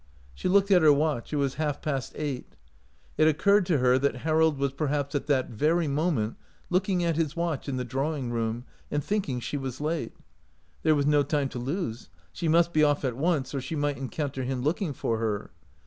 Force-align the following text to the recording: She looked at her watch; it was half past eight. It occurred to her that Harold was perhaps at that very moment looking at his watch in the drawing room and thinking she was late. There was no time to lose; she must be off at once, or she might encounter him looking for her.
She 0.33 0.47
looked 0.49 0.71
at 0.71 0.81
her 0.81 0.91
watch; 0.91 1.31
it 1.31 1.35
was 1.35 1.53
half 1.61 1.79
past 1.79 2.13
eight. 2.15 2.55
It 3.19 3.27
occurred 3.27 3.67
to 3.67 3.77
her 3.77 3.99
that 3.99 4.15
Harold 4.25 4.57
was 4.57 4.71
perhaps 4.71 5.13
at 5.13 5.27
that 5.27 5.51
very 5.51 5.87
moment 5.87 6.37
looking 6.71 7.03
at 7.03 7.17
his 7.17 7.35
watch 7.35 7.69
in 7.69 7.77
the 7.77 7.85
drawing 7.85 8.31
room 8.31 8.65
and 8.89 9.03
thinking 9.03 9.39
she 9.39 9.57
was 9.57 9.79
late. 9.79 10.15
There 10.81 10.95
was 10.95 11.05
no 11.05 11.21
time 11.21 11.49
to 11.49 11.59
lose; 11.59 12.09
she 12.33 12.47
must 12.47 12.73
be 12.73 12.83
off 12.83 13.05
at 13.05 13.15
once, 13.15 13.53
or 13.53 13.61
she 13.61 13.75
might 13.75 13.99
encounter 13.99 14.41
him 14.43 14.63
looking 14.63 14.91
for 14.91 15.19
her. 15.19 15.51